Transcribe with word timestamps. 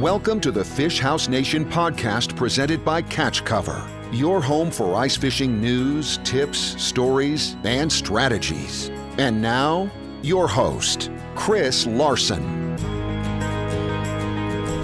Welcome 0.00 0.40
to 0.40 0.50
the 0.50 0.64
Fish 0.64 0.98
House 0.98 1.28
Nation 1.28 1.62
podcast 1.66 2.34
presented 2.34 2.82
by 2.82 3.02
Catch 3.02 3.44
Cover, 3.44 3.86
your 4.10 4.40
home 4.40 4.70
for 4.70 4.94
ice 4.94 5.14
fishing 5.14 5.60
news, 5.60 6.16
tips, 6.24 6.58
stories, 6.82 7.54
and 7.64 7.92
strategies. 7.92 8.88
And 9.18 9.42
now, 9.42 9.90
your 10.22 10.48
host, 10.48 11.10
Chris 11.34 11.86
Larson. 11.86 12.78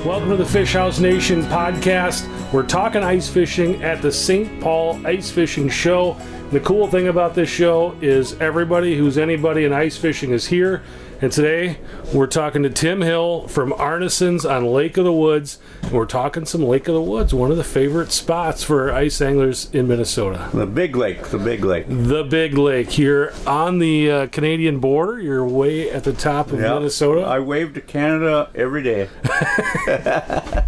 Welcome 0.05 0.29
to 0.29 0.37
the 0.37 0.45
Fish 0.45 0.75
House 0.75 0.99
Nation 0.99 1.45
podcast. 1.45 2.29
We're 2.53 2.67
talking 2.67 3.03
ice 3.03 3.27
fishing 3.27 3.83
at 3.83 4.03
the 4.03 4.13
St. 4.13 4.61
Paul 4.61 5.01
Ice 5.07 5.31
Fishing 5.31 5.71
Show. 5.71 6.19
The 6.51 6.61
cool 6.61 6.89
thing 6.89 7.09
about 7.09 7.35
this 7.35 7.49
show 7.49 7.97
is 8.03 8.35
everybody 8.35 8.99
who's 8.99 9.17
anybody 9.17 9.65
in 9.65 9.73
ice 9.73 9.97
fishing 9.97 10.33
is 10.33 10.47
here. 10.47 10.83
And 11.19 11.33
today 11.33 11.79
we're 12.13 12.27
talking 12.27 12.63
to 12.63 12.69
Tim 12.69 13.01
Hill 13.01 13.49
from 13.49 13.73
Arnesen's 13.73 14.45
on 14.45 14.67
Lake 14.67 14.99
of 14.99 15.05
the 15.05 15.13
Woods. 15.13 15.59
And 15.83 15.93
we're 15.93 16.05
talking 16.05 16.45
some 16.45 16.63
Lake 16.63 16.89
of 16.89 16.95
the 16.95 17.01
Woods, 17.01 17.33
one 17.33 17.51
of 17.51 17.57
the 17.57 17.65
favorite 17.65 18.13
spots 18.13 18.63
for 18.63 18.93
ice 18.93 19.23
anglers 19.23 19.71
in 19.73 19.89
Minnesota. 19.89 20.51
The 20.53 20.67
big 20.67 20.95
lake, 20.95 21.23
the 21.29 21.39
big 21.39 21.65
lake. 21.65 21.87
The 21.89 22.23
big 22.23 22.59
lake 22.59 22.91
here 22.91 23.33
on 23.47 23.79
the 23.79 24.11
uh, 24.11 24.27
Canadian 24.27 24.79
border. 24.79 25.19
You're 25.19 25.47
way 25.47 25.91
at 25.91 26.05
the 26.05 26.13
top 26.13 26.53
of 26.53 26.61
Yep. 26.61 26.75
Minnesota. 26.75 27.23
I 27.23 27.39
wave 27.41 27.73
to 27.75 27.81
Canada 27.81 28.51
every 28.55 28.83
day. 28.83 29.09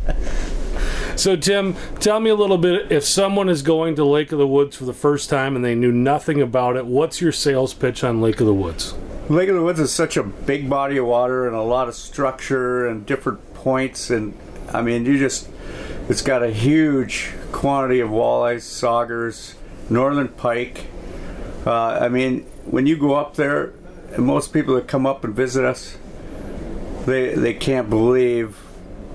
So, 1.16 1.34
Tim, 1.34 1.74
tell 1.98 2.20
me 2.20 2.30
a 2.30 2.34
little 2.36 2.58
bit. 2.58 2.92
If 2.92 3.02
someone 3.02 3.48
is 3.48 3.62
going 3.62 3.96
to 3.96 4.04
Lake 4.04 4.30
of 4.30 4.38
the 4.38 4.46
Woods 4.46 4.76
for 4.76 4.84
the 4.84 4.92
first 4.92 5.28
time 5.28 5.56
and 5.56 5.64
they 5.64 5.74
knew 5.74 5.90
nothing 5.90 6.40
about 6.40 6.76
it, 6.76 6.86
what's 6.86 7.20
your 7.20 7.32
sales 7.32 7.74
pitch 7.74 8.04
on 8.04 8.20
Lake 8.20 8.38
of 8.38 8.46
the 8.46 8.54
Woods? 8.54 8.94
Lake 9.28 9.50
of 9.50 9.56
the 9.56 9.62
Woods 9.62 9.78
is 9.78 9.92
such 9.92 10.16
a 10.16 10.22
big 10.22 10.70
body 10.70 10.96
of 10.96 11.04
water 11.04 11.46
and 11.46 11.54
a 11.54 11.60
lot 11.60 11.86
of 11.86 11.94
structure 11.94 12.86
and 12.86 13.04
different 13.04 13.54
points. 13.54 14.08
And 14.08 14.34
I 14.72 14.80
mean, 14.80 15.04
you 15.04 15.18
just, 15.18 15.50
it's 16.08 16.22
got 16.22 16.42
a 16.42 16.50
huge 16.50 17.32
quantity 17.52 18.00
of 18.00 18.08
walleyes, 18.08 18.62
saugers, 18.62 19.54
northern 19.90 20.28
pike. 20.28 20.86
Uh, 21.66 21.98
I 22.00 22.08
mean, 22.08 22.44
when 22.64 22.86
you 22.86 22.96
go 22.96 23.16
up 23.16 23.34
there, 23.34 23.74
and 24.12 24.24
most 24.24 24.54
people 24.54 24.74
that 24.76 24.88
come 24.88 25.04
up 25.04 25.24
and 25.24 25.34
visit 25.34 25.64
us, 25.64 25.98
they, 27.04 27.34
they 27.34 27.52
can't 27.52 27.90
believe 27.90 28.56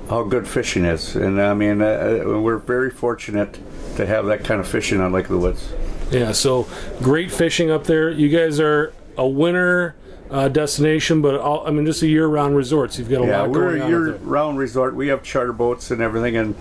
how 0.10 0.24
good 0.24 0.48
fishing 0.48 0.86
is. 0.86 1.16
And 1.16 1.42
I 1.42 1.56
mean, 1.56 1.82
uh, 1.82 1.86
uh, 2.26 2.40
we're 2.40 2.58
very 2.58 2.92
fortunate 2.92 3.58
to 3.96 4.06
have 4.06 4.28
that 4.28 4.44
kind 4.44 4.60
of 4.60 4.68
fishing 4.68 5.00
on 5.00 5.12
Lake 5.12 5.26
of 5.26 5.32
the 5.32 5.40
Woods. 5.40 5.74
Yeah, 6.12 6.34
so 6.34 6.68
great 7.02 7.32
fishing 7.32 7.72
up 7.72 7.86
there. 7.86 8.12
You 8.12 8.30
guys 8.30 8.60
are 8.60 8.94
a 9.18 9.28
winter 9.28 9.96
uh, 10.34 10.48
destination, 10.50 11.22
but 11.22 11.36
all, 11.36 11.66
I 11.66 11.72
mean, 11.72 11.86
just 11.86 12.02
a 12.02 12.08
year-round 12.08 12.56
resort. 12.56 12.92
So 12.94 13.00
you've 13.00 13.10
got 13.10 13.22
a 13.22 13.28
Yeah, 13.28 13.42
lot 13.42 13.50
we're 13.52 13.70
going 13.70 13.82
a 13.82 13.86
on. 13.86 13.86
up 13.86 13.90
there. 13.92 14.00
year-round 14.18 14.58
resort. 14.58 14.96
We 14.96 15.08
have 15.10 15.22
charter 15.24 15.54
boats 15.54 15.92
and 15.92 16.02
everything, 16.02 16.36
and 16.36 16.56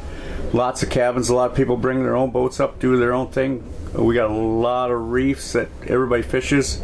lots 0.52 0.82
of 0.82 0.90
cabins. 0.90 1.30
A 1.30 1.34
lot 1.34 1.50
of 1.50 1.56
people 1.56 1.76
bring 1.78 2.02
their 2.02 2.14
own 2.14 2.30
boats 2.30 2.60
up, 2.60 2.78
do 2.78 2.96
their 2.98 3.14
own 3.14 3.28
thing. 3.28 3.64
We 3.94 4.14
got 4.14 4.30
a 4.30 4.34
lot 4.34 4.90
of 4.90 5.10
reefs 5.10 5.52
that 5.54 5.68
everybody 5.86 6.22
fishes. 6.22 6.82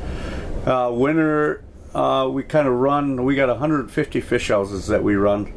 Uh, 0.67 0.91
winter, 0.93 1.63
uh, 1.95 2.29
we 2.31 2.43
kind 2.43 2.67
of 2.67 2.75
run. 2.75 3.23
We 3.25 3.35
got 3.37 3.49
150 3.49 4.21
fish 4.23 4.49
houses 4.49 4.87
that 4.89 5.03
we 5.05 5.15
run, 5.17 5.53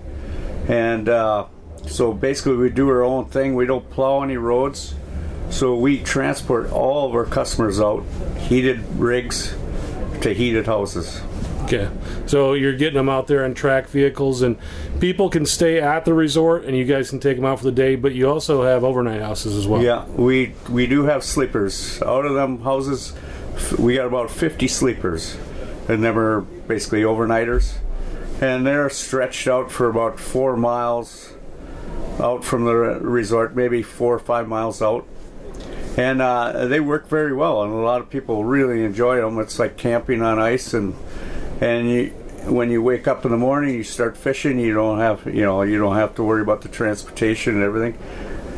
and 0.68 1.08
uh, 1.10 1.46
so 1.88 2.14
basically 2.14 2.58
we 2.58 2.70
do 2.70 2.88
our 2.90 3.04
own 3.04 3.26
thing. 3.26 3.56
We 3.56 3.66
don't 3.66 3.90
plow 3.90 4.22
any 4.22 4.38
roads, 4.38 4.96
so 5.50 5.76
we 5.78 6.00
transport 6.02 6.72
all 6.72 7.08
of 7.08 7.16
our 7.16 7.26
customers 7.26 7.80
out, 7.82 8.04
heated 8.38 8.80
rigs 8.98 9.56
to 10.22 10.34
heated 10.34 10.66
houses. 10.66 11.22
Okay, 11.64 11.90
so 12.26 12.54
you're 12.54 12.76
getting 12.76 12.96
them 12.96 13.08
out 13.08 13.28
there 13.28 13.46
on 13.46 13.54
track 13.54 13.88
vehicles, 13.88 14.42
and 14.42 14.58
people 15.00 15.30
can 15.30 15.46
stay 15.46 15.80
at 15.80 16.06
the 16.06 16.14
resort, 16.14 16.66
and 16.66 16.76
you 16.76 16.86
guys 16.86 17.10
can 17.10 17.20
take 17.20 17.38
them 17.38 17.46
out 17.46 17.60
for 17.60 17.66
the 17.66 17.72
day. 17.72 17.96
But 17.96 18.14
you 18.14 18.30
also 18.30 18.64
have 18.64 18.84
overnight 18.84 19.22
houses 19.22 19.56
as 19.56 19.68
well. 19.68 19.82
Yeah, 19.82 20.06
we 20.08 20.54
we 20.70 20.88
do 20.88 21.04
have 21.04 21.24
sleepers. 21.24 22.02
Out 22.02 22.26
of 22.26 22.34
them 22.34 22.62
houses, 22.62 23.14
we 23.78 23.96
got 23.96 24.08
about 24.08 24.32
50 24.32 24.68
sleepers, 24.68 25.38
and 25.88 26.04
them 26.04 26.18
are 26.18 26.42
basically 26.42 27.04
overnighters, 27.04 27.76
and 28.42 28.66
they're 28.66 28.90
stretched 28.90 29.48
out 29.48 29.72
for 29.72 29.88
about 29.88 30.20
four 30.20 30.58
miles 30.58 31.34
out 32.20 32.44
from 32.44 32.66
the 32.66 32.74
resort, 32.74 33.56
maybe 33.56 33.82
four 33.82 34.16
or 34.16 34.20
five 34.20 34.48
miles 34.48 34.82
out. 34.82 35.08
And 35.98 36.22
uh, 36.22 36.68
they 36.68 36.80
work 36.80 37.08
very 37.08 37.34
well, 37.34 37.64
and 37.64 37.74
a 37.74 37.78
lot 37.78 38.00
of 38.00 38.10
people 38.10 38.46
really 38.46 38.84
enjoy 38.84 39.18
them. 39.18 39.40
It's 39.40 39.60
like 39.60 39.76
camping 39.76 40.22
on 40.22 40.40
ice, 40.40 40.74
and 40.74 40.96
and 41.60 41.90
you, 41.90 42.06
when 42.46 42.72
you 42.72 42.82
wake 42.82 43.08
up 43.08 43.26
in 43.26 43.32
the 43.32 43.38
morning, 43.38 43.76
you 43.76 43.84
start 43.84 44.16
fishing. 44.16 44.58
You 44.58 44.74
don't 44.74 45.00
have 45.00 45.26
you 45.26 45.42
know 45.42 45.64
you 45.64 45.78
don't 45.78 45.96
have 45.96 46.16
to 46.16 46.24
worry 46.24 46.42
about 46.42 46.62
the 46.62 46.70
transportation 46.70 47.56
and 47.56 47.64
everything. 47.64 47.98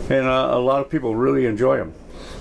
And 0.09 0.27
uh, 0.27 0.49
a 0.51 0.59
lot 0.59 0.81
of 0.81 0.89
people 0.89 1.15
really 1.15 1.45
enjoy 1.45 1.77
them. 1.77 1.93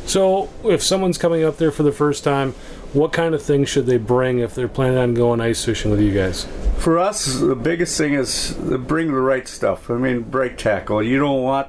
So, 0.04 0.50
if 0.64 0.82
someone's 0.82 1.16
coming 1.16 1.44
up 1.44 1.58
there 1.58 1.70
for 1.70 1.84
the 1.84 1.92
first 1.92 2.24
time, 2.24 2.52
what 2.92 3.12
kind 3.12 3.34
of 3.34 3.42
things 3.42 3.68
should 3.68 3.86
they 3.86 3.98
bring 3.98 4.40
if 4.40 4.54
they're 4.54 4.68
planning 4.68 4.98
on 4.98 5.14
going 5.14 5.40
ice 5.40 5.64
fishing 5.64 5.90
with 5.90 6.00
you 6.00 6.12
guys? 6.12 6.46
For 6.78 6.98
us, 6.98 7.38
the 7.38 7.54
biggest 7.54 7.96
thing 7.96 8.14
is 8.14 8.54
to 8.54 8.78
bring 8.78 9.08
the 9.08 9.20
right 9.20 9.46
stuff. 9.46 9.88
I 9.90 9.94
mean, 9.94 10.22
brake 10.22 10.58
tackle. 10.58 11.02
You 11.02 11.18
don't 11.18 11.42
want 11.42 11.68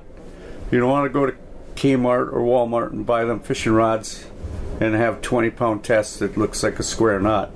you 0.71 0.79
don't 0.79 0.89
want 0.89 1.05
to 1.05 1.13
go 1.13 1.27
to 1.27 1.35
Kmart 1.75 2.31
or 2.31 2.39
Walmart 2.39 2.91
and 2.91 3.05
buy 3.05 3.25
them 3.25 3.39
fishing 3.39 3.73
rods 3.73 4.25
and 4.79 4.95
have 4.95 5.21
20 5.21 5.49
pound 5.51 5.83
test 5.83 6.19
that 6.19 6.37
looks 6.37 6.63
like 6.63 6.79
a 6.79 6.83
square 6.83 7.19
knot. 7.19 7.51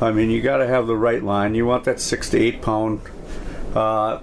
I 0.00 0.10
mean, 0.12 0.30
you 0.30 0.42
got 0.42 0.58
to 0.58 0.66
have 0.66 0.86
the 0.86 0.96
right 0.96 1.22
line. 1.22 1.54
You 1.54 1.66
want 1.66 1.84
that 1.84 2.00
six 2.00 2.30
to 2.30 2.38
eight 2.38 2.62
pound. 2.62 3.00
Uh, 3.74 4.20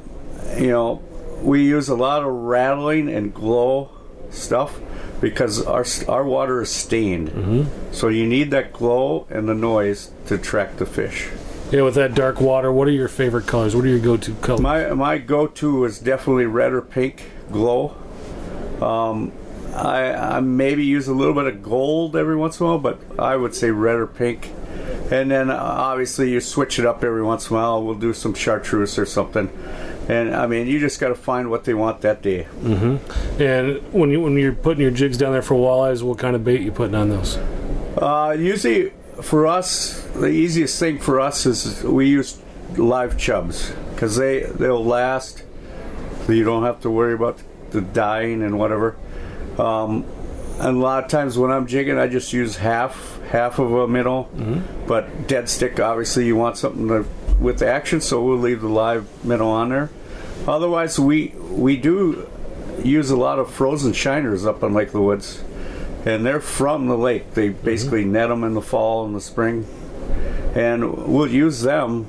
you 0.57 0.68
know, 0.68 1.02
we 1.41 1.63
use 1.66 1.90
a 1.90 1.96
lot 1.96 2.24
of 2.24 2.31
rattling 2.31 3.09
and 3.09 3.34
glow 3.34 3.90
stuff 4.29 4.79
because 5.22 5.66
our 5.66 5.85
our 6.08 6.23
water 6.23 6.62
is 6.62 6.69
stained. 6.69 7.69
So 7.91 8.08
you 8.09 8.25
need 8.28 8.52
that 8.52 8.73
glow 8.73 9.28
and 9.29 9.47
the 9.47 9.56
noise 9.56 10.12
to 10.28 10.35
attract 10.35 10.78
the 10.78 10.85
fish. 10.85 11.29
Yeah, 11.72 11.84
with 11.84 11.96
that 11.96 12.16
dark 12.16 12.41
water, 12.41 12.69
what 12.72 12.90
are 12.90 12.91
your 12.91 13.08
favorite 13.08 13.47
colors? 13.47 13.75
What 13.75 13.85
are 13.85 13.88
your 13.88 14.00
go-to 14.00 14.34
colors? 14.35 14.59
My 14.59 14.90
my 14.90 15.18
go-to 15.18 15.85
is 15.85 16.00
definitely 16.00 16.46
red 16.46 16.73
or 16.73 16.81
pink 16.81 17.31
glow. 17.52 17.96
Um, 18.81 19.31
I, 19.74 20.14
I 20.14 20.40
maybe 20.42 20.84
use 20.84 21.08
a 21.08 21.14
little 21.14 21.34
bit 21.34 21.47
of 21.47 21.64
gold 21.64 22.16
every 22.16 22.36
once 22.36 22.59
in 22.59 22.66
a 22.66 22.69
while, 22.69 22.80
but 22.80 23.00
I 23.19 23.36
would 23.36 23.56
say 23.56 23.72
red 23.72 23.96
or 23.96 24.08
pink. 24.08 24.52
And 25.12 25.30
then 25.31 25.50
uh, 25.50 25.56
obviously 25.58 26.31
you 26.31 26.40
switch 26.42 26.80
it 26.80 26.86
up 26.86 27.03
every 27.03 27.24
once 27.24 27.50
in 27.50 27.56
a 27.56 27.59
while. 27.59 27.84
We'll 27.84 27.96
do 27.96 28.14
some 28.14 28.34
chartreuse 28.34 28.97
or 28.97 29.06
something. 29.06 29.50
And 30.09 30.36
I 30.36 30.47
mean, 30.47 30.68
you 30.68 30.80
just 30.80 31.00
got 31.00 31.09
to 31.09 31.16
find 31.16 31.50
what 31.50 31.64
they 31.64 31.74
want 31.74 32.02
that 32.02 32.22
day. 32.22 32.47
and 33.40 33.94
when 33.94 34.09
you 34.09 34.22
when 34.22 34.36
you're 34.36 34.53
putting 34.53 34.81
your 34.81 34.91
jigs 34.91 35.18
down 35.18 35.31
there 35.31 35.41
for 35.41 35.56
walleyes, 35.56 36.02
what 36.02 36.18
kind 36.18 36.36
of 36.36 36.44
bait 36.44 36.62
you 36.62 36.72
putting 36.72 36.96
on 36.96 37.09
those? 37.09 37.38
Uh, 37.97 38.36
usually, 38.38 38.91
for 39.22 39.47
us, 39.47 40.02
the 40.16 40.28
easiest 40.28 40.80
thing 40.80 40.97
for 40.97 41.20
us 41.20 41.46
is 41.46 41.84
we 41.84 42.09
use 42.09 42.41
live 42.78 43.18
chubs 43.18 43.72
because 43.94 44.16
they 44.16 44.41
they'll 44.41 44.84
last. 44.84 45.44
You 46.28 46.44
don't 46.44 46.64
have 46.64 46.81
to 46.81 46.90
worry 46.90 47.14
about 47.14 47.38
the 47.38 47.44
dying 47.80 48.42
and 48.42 48.59
whatever. 48.59 48.98
Um, 49.58 50.06
and 50.59 50.78
a 50.78 50.80
lot 50.80 51.04
of 51.06 51.09
times 51.09 51.38
when 51.38 51.52
I'm 51.52 51.68
jigging, 51.68 51.98
I 51.98 52.08
just 52.08 52.34
use 52.34 52.58
half 52.58 53.22
half 53.30 53.59
of 53.59 53.72
a 53.72 53.88
minnow. 53.88 54.28
But 54.88 55.28
dead 55.28 55.48
stick, 55.48 55.80
obviously, 55.80 56.26
you 56.26 56.36
want 56.36 56.58
something 56.58 56.90
to, 56.90 57.06
with 57.40 57.59
the 57.59 57.68
action, 57.68 58.02
so 58.02 58.22
we'll 58.22 58.38
leave 58.38 58.62
the 58.62 58.68
live 58.68 59.08
minnow 59.24 59.48
on 59.48 59.70
there. 59.70 59.90
Otherwise, 60.48 61.00
we 61.00 61.30
we 61.50 61.78
do 61.78 62.28
use 62.84 63.09
a 63.09 63.16
lot 63.16 63.40
of 63.40 63.50
frozen 63.50 63.94
shiners 63.94 64.46
up 64.46 64.64
on 64.64 64.74
Lake 64.74 64.88
of 64.88 64.94
the 64.94 65.02
Woods 65.02 65.44
and 66.06 66.26
they're 66.26 66.42
from 66.42 66.88
the 66.88 66.98
lake. 66.98 67.34
They 67.34 67.50
basically 67.50 68.06
net 68.06 68.30
them 68.30 68.44
in 68.44 68.53
the 68.53 68.62
fall 68.62 69.06
and 69.06 69.16
the 69.16 69.22
spring, 69.22 69.68
and 70.56 71.08
we'll 71.08 71.30
use 71.30 71.62
them. 71.62 72.08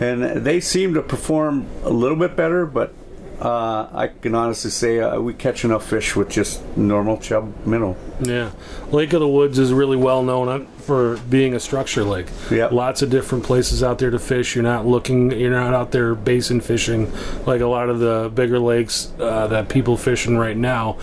And 0.00 0.44
they 0.44 0.60
seem 0.60 0.94
to 0.94 1.02
perform 1.02 1.66
a 1.82 1.90
little 1.90 2.16
bit 2.16 2.36
better, 2.36 2.66
but 2.66 2.92
uh, 3.40 3.88
I 3.92 4.08
can 4.08 4.34
honestly 4.34 4.70
say 4.70 5.00
uh, 5.00 5.20
we 5.20 5.34
catch 5.34 5.64
enough 5.64 5.86
fish 5.86 6.14
with 6.14 6.28
just 6.28 6.64
normal 6.76 7.18
chub 7.18 7.66
minnow. 7.66 7.96
Yeah, 8.20 8.52
Lake 8.90 9.12
of 9.12 9.20
the 9.20 9.28
Woods 9.28 9.58
is 9.58 9.72
really 9.72 9.96
well 9.96 10.22
known 10.22 10.66
for 10.78 11.16
being 11.28 11.54
a 11.54 11.60
structure 11.60 12.04
lake. 12.04 12.26
Yep. 12.50 12.72
lots 12.72 13.02
of 13.02 13.10
different 13.10 13.44
places 13.44 13.82
out 13.82 13.98
there 13.98 14.10
to 14.10 14.18
fish. 14.18 14.54
You're 14.54 14.64
not 14.64 14.86
looking, 14.86 15.32
you're 15.32 15.50
not 15.50 15.74
out 15.74 15.90
there 15.90 16.14
basin 16.14 16.60
fishing 16.60 17.12
like 17.46 17.60
a 17.60 17.66
lot 17.66 17.88
of 17.88 17.98
the 17.98 18.30
bigger 18.34 18.58
lakes 18.58 19.12
uh, 19.18 19.46
that 19.48 19.68
people 19.68 19.96
fishing 19.96 20.36
right 20.36 20.56
now. 20.56 20.98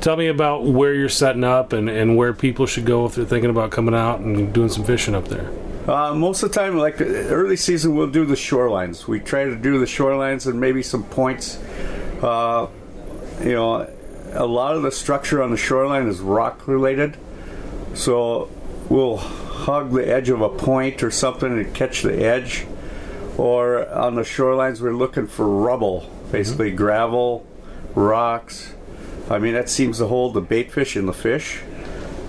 Tell 0.00 0.16
me 0.16 0.28
about 0.28 0.64
where 0.64 0.94
you're 0.94 1.08
setting 1.08 1.44
up 1.44 1.72
and, 1.72 1.88
and 1.88 2.16
where 2.16 2.32
people 2.32 2.66
should 2.66 2.86
go 2.86 3.04
if 3.06 3.14
they're 3.14 3.24
thinking 3.24 3.50
about 3.50 3.70
coming 3.70 3.94
out 3.94 4.20
and 4.20 4.52
doing 4.52 4.70
some 4.70 4.84
fishing 4.84 5.14
up 5.14 5.28
there. 5.28 5.50
Uh, 5.90 6.14
most 6.14 6.40
of 6.44 6.52
the 6.52 6.54
time, 6.54 6.78
like 6.78 7.00
early 7.00 7.56
season, 7.56 7.96
we'll 7.96 8.06
do 8.06 8.24
the 8.24 8.36
shorelines. 8.36 9.08
We 9.08 9.18
try 9.18 9.42
to 9.42 9.56
do 9.56 9.80
the 9.80 9.86
shorelines 9.86 10.46
and 10.46 10.60
maybe 10.60 10.84
some 10.84 11.02
points. 11.02 11.56
Uh, 12.22 12.68
you 13.40 13.54
know, 13.54 13.92
a 14.32 14.46
lot 14.46 14.76
of 14.76 14.82
the 14.82 14.92
structure 14.92 15.42
on 15.42 15.50
the 15.50 15.56
shoreline 15.56 16.06
is 16.06 16.20
rock 16.20 16.68
related, 16.68 17.16
so 17.94 18.48
we'll 18.88 19.16
hug 19.16 19.90
the 19.90 20.08
edge 20.08 20.28
of 20.28 20.42
a 20.42 20.48
point 20.48 21.02
or 21.02 21.10
something 21.10 21.58
and 21.58 21.74
catch 21.74 22.02
the 22.02 22.24
edge, 22.24 22.66
or 23.36 23.88
on 23.88 24.14
the 24.14 24.22
shorelines 24.22 24.80
we're 24.80 24.94
looking 24.94 25.26
for 25.26 25.44
rubble, 25.44 26.08
basically 26.30 26.70
gravel, 26.70 27.44
rocks. 27.96 28.74
I 29.28 29.40
mean 29.40 29.54
that 29.54 29.68
seems 29.68 29.98
to 29.98 30.06
hold 30.06 30.34
the 30.34 30.40
bait 30.40 30.70
fish 30.70 30.94
and 30.94 31.08
the 31.08 31.12
fish, 31.12 31.62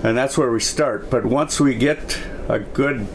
and 0.03 0.17
that's 0.17 0.35
where 0.35 0.51
we 0.51 0.61
start. 0.61 1.11
But 1.11 1.27
once 1.27 1.59
we 1.59 1.75
get 1.75 2.19
a 2.49 2.57
good 2.57 3.07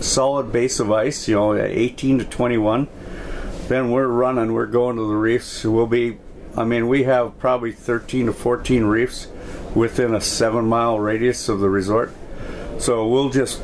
solid 0.00 0.52
base 0.52 0.80
of 0.80 0.90
ice, 0.90 1.28
you 1.28 1.34
know, 1.34 1.54
18 1.54 2.18
to 2.18 2.24
21, 2.24 2.88
then 3.68 3.90
we're 3.90 4.06
running. 4.06 4.52
We're 4.52 4.66
going 4.66 4.96
to 4.96 5.08
the 5.08 5.14
reefs. 5.14 5.64
We'll 5.64 5.86
be, 5.86 6.18
I 6.56 6.64
mean, 6.64 6.88
we 6.88 7.04
have 7.04 7.38
probably 7.38 7.72
13 7.72 8.26
to 8.26 8.32
14 8.32 8.84
reefs 8.84 9.28
within 9.74 10.14
a 10.14 10.20
seven 10.20 10.66
mile 10.66 10.98
radius 10.98 11.48
of 11.48 11.60
the 11.60 11.68
resort. 11.68 12.12
So 12.78 13.06
we'll 13.06 13.30
just, 13.30 13.62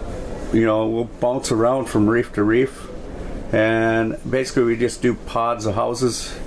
you 0.53 0.65
know, 0.65 0.87
we'll 0.87 1.05
bounce 1.05 1.51
around 1.51 1.87
from 1.87 2.09
reef 2.09 2.33
to 2.35 2.43
reef. 2.43 2.89
And 3.53 4.19
basically, 4.29 4.65
we 4.65 4.77
just 4.77 5.03
do 5.03 5.15
pods 5.15 5.67
of 5.67 5.75
houses 5.75 6.39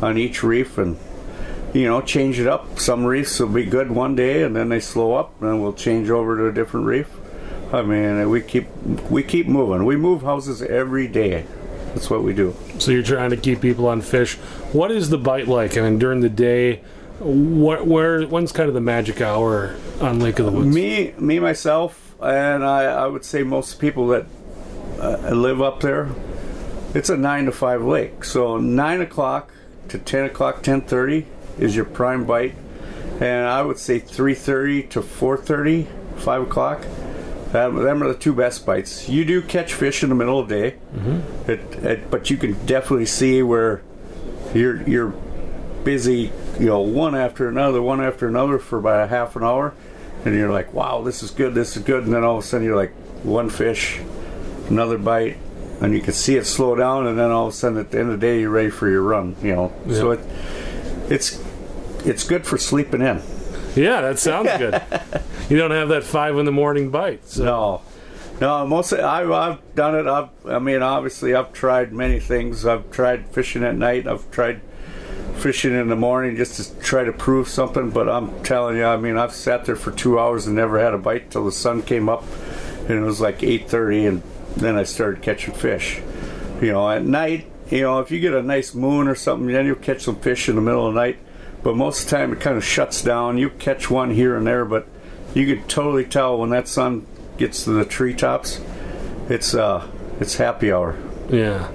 on 0.00 0.18
each 0.18 0.42
reef 0.42 0.78
and, 0.78 0.98
you 1.72 1.84
know, 1.84 2.00
change 2.00 2.38
it 2.38 2.46
up. 2.46 2.78
Some 2.78 3.04
reefs 3.04 3.38
will 3.40 3.48
be 3.48 3.64
good 3.64 3.90
one 3.90 4.14
day 4.14 4.42
and 4.42 4.56
then 4.56 4.68
they 4.68 4.80
slow 4.80 5.14
up, 5.14 5.40
and 5.42 5.62
we'll 5.62 5.72
change 5.72 6.10
over 6.10 6.36
to 6.36 6.46
a 6.46 6.52
different 6.52 6.86
reef. 6.86 7.08
I 7.72 7.82
mean, 7.82 8.28
we 8.30 8.40
keep 8.40 8.68
we 9.10 9.22
keep 9.22 9.46
moving. 9.46 9.84
We 9.84 9.96
move 9.96 10.22
houses 10.22 10.62
every 10.62 11.08
day. 11.08 11.46
That's 11.94 12.10
what 12.10 12.22
we 12.22 12.34
do. 12.34 12.54
So 12.78 12.90
you're 12.90 13.04
trying 13.04 13.30
to 13.30 13.36
keep 13.36 13.60
people 13.60 13.86
on 13.86 14.00
fish. 14.00 14.34
What 14.72 14.90
is 14.90 15.10
the 15.10 15.18
bite 15.18 15.46
like? 15.46 15.78
I 15.78 15.82
mean, 15.82 15.98
during 15.98 16.20
the 16.20 16.28
day, 16.28 16.82
what, 17.20 17.86
where, 17.86 18.22
when's 18.26 18.50
kind 18.50 18.68
of 18.68 18.74
the 18.74 18.80
magic 18.80 19.20
hour 19.20 19.76
on 20.00 20.18
Lake 20.18 20.40
of 20.40 20.46
the 20.46 20.52
Woods? 20.52 20.74
Me, 20.74 21.14
me 21.18 21.38
myself, 21.38 22.14
and 22.20 22.64
I, 22.64 22.84
I 22.84 23.06
would 23.06 23.24
say 23.24 23.44
most 23.44 23.78
people 23.78 24.08
that 24.08 24.26
uh, 25.00 25.30
live 25.30 25.62
up 25.62 25.80
there, 25.80 26.10
it's 26.94 27.08
a 27.08 27.16
nine 27.16 27.46
to 27.46 27.52
five 27.52 27.82
lake. 27.82 28.24
So 28.24 28.58
nine 28.58 29.00
o'clock 29.00 29.52
to 29.88 29.98
ten 29.98 30.24
o'clock, 30.24 30.62
ten 30.62 30.80
thirty 30.80 31.26
is 31.58 31.76
your 31.76 31.84
prime 31.84 32.24
bite, 32.24 32.54
and 33.20 33.46
I 33.46 33.62
would 33.62 33.78
say 33.78 34.00
three 34.00 34.34
thirty 34.34 34.82
to 34.84 35.00
4.30, 35.00 35.86
5 36.18 36.42
o'clock. 36.42 36.84
That, 37.54 37.68
them 37.68 38.02
are 38.02 38.08
the 38.08 38.18
two 38.18 38.32
best 38.32 38.66
bites. 38.66 39.08
You 39.08 39.24
do 39.24 39.40
catch 39.40 39.74
fish 39.74 40.02
in 40.02 40.08
the 40.08 40.16
middle 40.16 40.40
of 40.40 40.48
the 40.48 40.54
day, 40.56 40.76
mm-hmm. 40.92 41.48
it, 41.48 41.60
it, 41.84 42.10
but 42.10 42.28
you 42.28 42.36
can 42.36 42.54
definitely 42.66 43.06
see 43.06 43.44
where 43.44 43.80
you're 44.52 44.82
you're 44.88 45.14
busy, 45.84 46.32
you 46.58 46.66
know, 46.66 46.80
one 46.80 47.14
after 47.14 47.48
another, 47.48 47.80
one 47.80 48.00
after 48.00 48.26
another 48.26 48.58
for 48.58 48.80
about 48.80 49.04
a 49.04 49.06
half 49.06 49.36
an 49.36 49.44
hour, 49.44 49.72
and 50.24 50.34
you're 50.34 50.50
like, 50.50 50.74
wow, 50.74 51.02
this 51.02 51.22
is 51.22 51.30
good, 51.30 51.54
this 51.54 51.76
is 51.76 51.84
good, 51.84 52.02
and 52.02 52.12
then 52.12 52.24
all 52.24 52.38
of 52.38 52.42
a 52.42 52.46
sudden 52.46 52.66
you're 52.66 52.74
like, 52.74 52.92
one 53.22 53.48
fish, 53.48 54.00
another 54.68 54.98
bite, 54.98 55.36
and 55.80 55.94
you 55.94 56.00
can 56.00 56.12
see 56.12 56.34
it 56.34 56.46
slow 56.46 56.74
down, 56.74 57.06
and 57.06 57.16
then 57.16 57.30
all 57.30 57.46
of 57.46 57.52
a 57.52 57.56
sudden 57.56 57.78
at 57.78 57.92
the 57.92 58.00
end 58.00 58.10
of 58.10 58.18
the 58.18 58.26
day 58.26 58.40
you're 58.40 58.50
ready 58.50 58.70
for 58.70 58.90
your 58.90 59.02
run, 59.02 59.36
you 59.40 59.54
know. 59.54 59.72
Yeah. 59.86 59.94
So 59.94 60.10
it 60.10 60.20
it's 61.08 61.40
it's 62.04 62.24
good 62.24 62.48
for 62.48 62.58
sleeping 62.58 63.00
in. 63.00 63.22
Yeah, 63.74 64.00
that 64.02 64.18
sounds 64.18 64.50
good. 64.58 64.80
you 65.48 65.56
don't 65.56 65.70
have 65.70 65.88
that 65.88 66.04
five 66.04 66.36
in 66.38 66.44
the 66.44 66.52
morning 66.52 66.90
bite. 66.90 67.26
So. 67.26 67.44
No, 67.44 67.82
no. 68.40 68.66
Mostly, 68.66 69.00
I've, 69.00 69.30
I've 69.30 69.74
done 69.74 69.96
it. 69.96 70.06
I've, 70.06 70.28
I 70.46 70.58
mean, 70.58 70.82
obviously, 70.82 71.34
I've 71.34 71.52
tried 71.52 71.92
many 71.92 72.20
things. 72.20 72.66
I've 72.66 72.90
tried 72.90 73.26
fishing 73.28 73.64
at 73.64 73.76
night. 73.76 74.06
I've 74.06 74.30
tried 74.30 74.60
fishing 75.36 75.74
in 75.74 75.88
the 75.88 75.96
morning 75.96 76.36
just 76.36 76.56
to 76.60 76.80
try 76.80 77.04
to 77.04 77.12
prove 77.12 77.48
something. 77.48 77.90
But 77.90 78.08
I'm 78.08 78.42
telling 78.44 78.76
you, 78.76 78.84
I 78.84 78.96
mean, 78.96 79.16
I've 79.16 79.32
sat 79.34 79.64
there 79.64 79.76
for 79.76 79.90
two 79.90 80.18
hours 80.18 80.46
and 80.46 80.54
never 80.56 80.78
had 80.78 80.94
a 80.94 80.98
bite 80.98 81.30
till 81.30 81.44
the 81.44 81.52
sun 81.52 81.82
came 81.82 82.08
up, 82.08 82.24
and 82.88 82.90
it 82.90 83.00
was 83.00 83.20
like 83.20 83.40
8:30, 83.40 84.08
and 84.08 84.22
then 84.56 84.76
I 84.76 84.84
started 84.84 85.22
catching 85.22 85.54
fish. 85.54 86.00
You 86.62 86.72
know, 86.72 86.88
at 86.88 87.04
night, 87.04 87.50
you 87.70 87.80
know, 87.82 87.98
if 87.98 88.10
you 88.12 88.20
get 88.20 88.34
a 88.34 88.42
nice 88.42 88.74
moon 88.74 89.08
or 89.08 89.16
something, 89.16 89.48
then 89.48 89.66
you'll 89.66 89.74
catch 89.76 90.02
some 90.02 90.16
fish 90.16 90.48
in 90.48 90.54
the 90.54 90.62
middle 90.62 90.86
of 90.86 90.94
the 90.94 91.00
night 91.00 91.18
but 91.64 91.74
most 91.74 92.04
of 92.04 92.10
the 92.10 92.16
time 92.16 92.32
it 92.32 92.40
kind 92.40 92.56
of 92.56 92.64
shuts 92.64 93.02
down. 93.02 93.38
You 93.38 93.48
catch 93.50 93.90
one 93.90 94.10
here 94.10 94.36
and 94.36 94.46
there, 94.46 94.66
but 94.66 94.86
you 95.32 95.46
can 95.46 95.66
totally 95.66 96.04
tell 96.04 96.38
when 96.38 96.50
that 96.50 96.68
sun 96.68 97.06
gets 97.38 97.64
to 97.64 97.70
the 97.70 97.86
treetops. 97.86 98.60
It's 99.28 99.54
uh, 99.54 99.88
it's 100.20 100.36
happy 100.36 100.70
hour. 100.70 100.96
Yeah. 101.30 101.72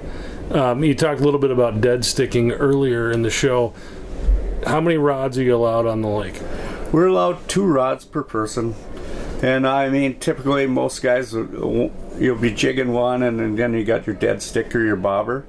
Um, 0.52 0.82
you 0.84 0.94
talked 0.94 1.20
a 1.20 1.24
little 1.24 1.40
bit 1.40 1.50
about 1.50 1.80
dead 1.80 2.04
sticking 2.04 2.52
earlier 2.52 3.10
in 3.10 3.22
the 3.22 3.30
show. 3.30 3.74
How 4.64 4.80
many 4.80 4.96
rods 4.96 5.36
are 5.38 5.42
you 5.42 5.54
allowed 5.54 5.86
on 5.86 6.02
the 6.02 6.08
lake? 6.08 6.40
We're 6.92 7.06
allowed 7.06 7.48
two 7.48 7.64
rods 7.64 8.04
per 8.04 8.22
person, 8.22 8.74
and 9.42 9.66
I 9.66 9.88
mean 9.90 10.20
typically 10.20 10.66
most 10.66 11.02
guys 11.02 11.32
you'll 11.32 12.38
be 12.40 12.52
jigging 12.52 12.92
one, 12.92 13.24
and 13.24 13.58
then 13.58 13.74
you 13.74 13.84
got 13.84 14.06
your 14.06 14.14
dead 14.14 14.40
stick 14.40 14.74
or 14.74 14.84
your 14.84 14.96
bobber 14.96 15.46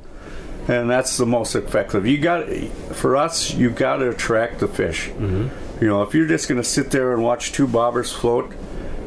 and 0.72 0.90
that's 0.90 1.18
the 1.18 1.26
most 1.26 1.56
effective. 1.56 2.08
You 2.08 2.18
got 2.18 2.48
for 2.94 3.18
us, 3.18 3.54
you 3.54 3.70
got 3.70 3.98
to 3.98 4.10
attract 4.10 4.60
the 4.60 4.68
fish. 4.68 5.10
Mm-hmm. 5.10 5.84
You 5.84 5.88
know, 5.88 6.04
if 6.04 6.14
you're 6.14 6.28
just 6.28 6.48
going 6.48 6.62
to 6.62 6.68
sit 6.68 6.92
there 6.92 7.14
and 7.14 7.24
watch 7.24 7.52
two 7.52 7.68
bobbers 7.68 8.14
float, 8.14 8.54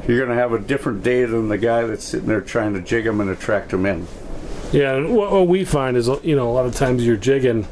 you're 0.09 0.19
going 0.19 0.31
to 0.31 0.35
have 0.35 0.53
a 0.53 0.59
different 0.59 1.03
day 1.03 1.25
than 1.25 1.49
the 1.49 1.59
guy 1.59 1.85
that's 1.85 2.05
sitting 2.05 2.27
there 2.27 2.41
trying 2.41 2.75
to 2.75 2.81
jig 2.81 3.05
them 3.05 3.21
and 3.21 3.31
attract 3.31 3.71
them 3.71 3.87
in. 3.87 4.07
Yeah, 4.73 4.97
and 4.97 5.17
what, 5.17 5.31
what 5.31 5.47
we 5.47 5.65
find 5.65 5.97
is, 5.97 6.09
you 6.25 6.35
know, 6.35 6.51
a 6.51 6.53
lot 6.53 6.67
of 6.67 6.75
times 6.75 7.07
you're 7.07 7.17
jigging 7.17 7.69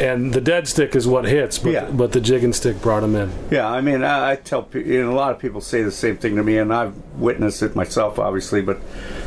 and 0.00 0.32
the 0.32 0.40
dead 0.40 0.66
stick 0.66 0.96
is 0.96 1.06
what 1.06 1.24
hits, 1.24 1.58
but 1.58 1.72
yeah. 1.72 1.90
but 1.90 2.12
the 2.12 2.20
jigging 2.20 2.52
stick 2.52 2.80
brought 2.80 3.04
him 3.04 3.14
in. 3.14 3.30
Yeah, 3.50 3.68
I 3.68 3.80
mean, 3.80 4.02
I, 4.02 4.32
I 4.32 4.36
tell 4.36 4.62
people, 4.62 4.90
you 4.90 5.02
know, 5.02 5.12
a 5.12 5.14
lot 5.14 5.32
of 5.32 5.38
people 5.38 5.60
say 5.60 5.82
the 5.82 5.92
same 5.92 6.16
thing 6.16 6.36
to 6.36 6.42
me, 6.42 6.58
and 6.58 6.72
I've 6.74 6.94
witnessed 7.14 7.62
it 7.62 7.76
myself, 7.76 8.18
obviously. 8.18 8.62
But 8.62 8.80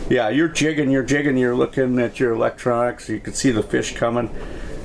yeah, 0.10 0.30
you're 0.30 0.48
jigging, 0.48 0.92
you're 0.92 1.04
jigging, 1.04 1.38
you're 1.38 1.56
looking 1.56 2.00
at 2.00 2.20
your 2.20 2.34
electronics, 2.34 3.10
you 3.10 3.20
can 3.20 3.34
see 3.34 3.52
the 3.52 3.64
fish 3.64 3.96
coming. 3.96 4.30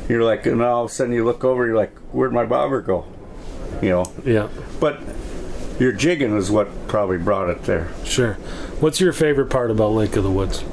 You're 0.09 0.25
like, 0.25 0.47
and 0.47 0.63
all 0.63 0.85
of 0.85 0.91
a 0.91 0.95
sudden 0.95 1.13
you 1.13 1.25
look 1.25 1.45
over, 1.45 1.67
you're 1.67 1.77
like, 1.77 1.97
where'd 2.13 2.33
my 2.33 2.45
bobber 2.45 2.81
go? 2.81 3.07
You 3.81 3.91
know. 3.91 4.13
Yeah. 4.25 4.49
But 4.81 5.01
your 5.79 5.93
jigging 5.93 6.37
is 6.37 6.51
what 6.51 6.89
probably 6.89 7.19
brought 7.19 7.49
it 7.49 7.63
there. 7.63 7.91
Sure. 8.05 8.35
What's 8.81 9.01
your 9.01 9.13
favorite 9.13 9.51
part 9.51 9.71
about 9.71 9.93
Lake 9.93 10.17
of 10.17 10.25
the 10.25 10.31
Woods? 10.31 10.65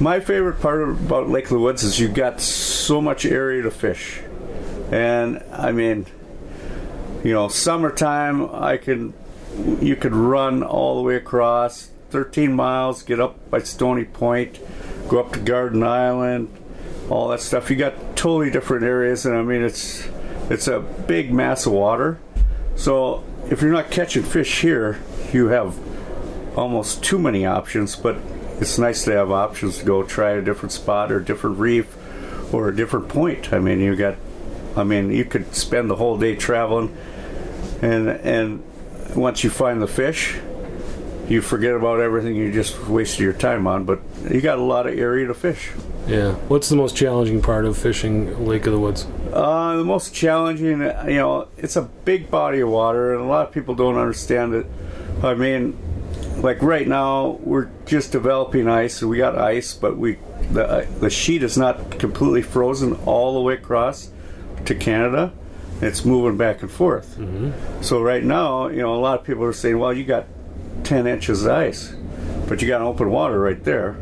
My 0.00 0.20
favorite 0.20 0.60
part 0.60 0.82
about 0.82 1.28
Lake 1.28 1.44
of 1.44 1.50
the 1.50 1.58
Woods 1.58 1.84
is 1.84 2.00
you've 2.00 2.14
got 2.14 2.40
so 2.40 3.00
much 3.00 3.24
area 3.24 3.62
to 3.62 3.70
fish. 3.70 4.20
And 4.90 5.44
I 5.52 5.70
mean, 5.72 6.06
you 7.22 7.32
know, 7.32 7.48
summertime, 7.48 8.48
I 8.52 8.78
can, 8.78 9.14
you 9.80 9.96
could 9.96 10.14
run 10.14 10.62
all 10.62 10.96
the 10.96 11.02
way 11.02 11.16
across 11.16 11.91
13 12.12 12.52
miles, 12.52 13.02
get 13.02 13.18
up 13.18 13.50
by 13.50 13.60
Stony 13.60 14.04
Point, 14.04 14.60
go 15.08 15.18
up 15.18 15.32
to 15.32 15.40
Garden 15.40 15.82
Island, 15.82 16.48
all 17.08 17.28
that 17.28 17.40
stuff. 17.40 17.70
You 17.70 17.76
got 17.76 18.16
totally 18.16 18.50
different 18.50 18.84
areas, 18.84 19.26
and 19.26 19.34
I 19.34 19.42
mean, 19.42 19.62
it's 19.62 20.08
it's 20.50 20.68
a 20.68 20.80
big 20.80 21.32
mass 21.32 21.66
of 21.66 21.72
water. 21.72 22.18
So 22.76 23.24
if 23.50 23.62
you're 23.62 23.72
not 23.72 23.90
catching 23.90 24.22
fish 24.22 24.60
here, 24.60 25.00
you 25.32 25.48
have 25.48 25.78
almost 26.56 27.02
too 27.02 27.18
many 27.18 27.46
options. 27.46 27.96
But 27.96 28.18
it's 28.60 28.78
nice 28.78 29.04
to 29.04 29.12
have 29.12 29.30
options 29.30 29.78
to 29.78 29.84
go 29.84 30.02
try 30.02 30.32
a 30.32 30.42
different 30.42 30.72
spot 30.72 31.10
or 31.10 31.18
a 31.18 31.24
different 31.24 31.58
reef 31.58 31.96
or 32.52 32.68
a 32.68 32.76
different 32.76 33.08
point. 33.08 33.52
I 33.52 33.58
mean, 33.58 33.80
you 33.80 33.96
got 33.96 34.16
I 34.76 34.84
mean, 34.84 35.10
you 35.10 35.24
could 35.24 35.54
spend 35.54 35.90
the 35.90 35.96
whole 35.96 36.18
day 36.18 36.36
traveling, 36.36 36.96
and 37.82 38.08
and 38.08 38.62
once 39.14 39.44
you 39.44 39.50
find 39.50 39.82
the 39.82 39.86
fish, 39.86 40.38
you 41.28 41.40
forget 41.40 41.74
about 41.74 42.00
everything 42.00 42.36
you 42.36 42.52
just 42.52 42.78
wasted 42.86 43.20
your 43.20 43.32
time 43.32 43.66
on. 43.66 43.84
But 43.84 44.00
you 44.30 44.40
got 44.40 44.58
a 44.58 44.62
lot 44.62 44.86
of 44.86 44.98
area 44.98 45.26
to 45.26 45.34
fish. 45.34 45.70
Yeah. 46.06 46.32
What's 46.48 46.68
the 46.68 46.76
most 46.76 46.96
challenging 46.96 47.42
part 47.42 47.64
of 47.64 47.78
fishing 47.78 48.46
Lake 48.46 48.66
of 48.66 48.72
the 48.72 48.78
Woods? 48.78 49.06
Uh, 49.32 49.76
the 49.76 49.84
most 49.84 50.14
challenging, 50.14 50.80
you 50.80 51.18
know, 51.18 51.48
it's 51.56 51.76
a 51.76 51.82
big 51.82 52.30
body 52.30 52.60
of 52.60 52.68
water, 52.68 53.14
and 53.14 53.22
a 53.22 53.26
lot 53.26 53.46
of 53.46 53.54
people 53.54 53.74
don't 53.74 53.96
understand 53.96 54.54
it. 54.54 54.66
I 55.22 55.34
mean, 55.34 55.78
like 56.38 56.60
right 56.60 56.86
now, 56.86 57.38
we're 57.42 57.70
just 57.86 58.12
developing 58.12 58.68
ice, 58.68 59.00
and 59.00 59.10
we 59.10 59.18
got 59.18 59.38
ice, 59.38 59.74
but 59.74 59.96
we 59.96 60.18
the 60.50 60.86
the 61.00 61.08
sheet 61.08 61.42
is 61.42 61.56
not 61.56 61.98
completely 61.98 62.42
frozen 62.42 62.94
all 63.06 63.34
the 63.34 63.40
way 63.40 63.54
across 63.54 64.10
to 64.64 64.74
Canada. 64.74 65.32
It's 65.80 66.04
moving 66.04 66.36
back 66.36 66.62
and 66.62 66.70
forth. 66.70 67.16
Mm-hmm. 67.16 67.82
So 67.82 68.02
right 68.02 68.22
now, 68.22 68.68
you 68.68 68.82
know, 68.82 68.94
a 68.94 69.00
lot 69.00 69.20
of 69.20 69.24
people 69.26 69.44
are 69.44 69.52
saying, 69.52 69.78
"Well, 69.78 69.92
you 69.92 70.04
got 70.04 70.26
10 70.84 71.06
inches 71.06 71.44
of 71.44 71.52
ice, 71.52 71.94
but 72.48 72.62
you 72.62 72.68
got 72.68 72.80
open 72.80 73.10
water 73.10 73.40
right 73.40 73.62
there." 73.64 73.96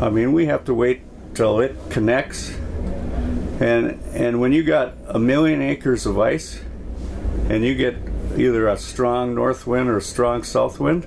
I 0.00 0.08
mean, 0.08 0.32
we 0.32 0.46
have 0.46 0.64
to 0.64 0.74
wait 0.74 1.02
till 1.34 1.60
it 1.60 1.76
connects, 1.90 2.50
and 3.60 4.00
and 4.14 4.40
when 4.40 4.52
you 4.52 4.62
got 4.62 4.94
a 5.08 5.18
million 5.18 5.60
acres 5.62 6.06
of 6.06 6.18
ice, 6.18 6.60
and 7.48 7.64
you 7.64 7.74
get 7.74 7.96
either 8.36 8.68
a 8.68 8.76
strong 8.76 9.34
north 9.34 9.66
wind 9.66 9.88
or 9.88 9.98
a 9.98 10.02
strong 10.02 10.42
south 10.42 10.80
wind, 10.80 11.06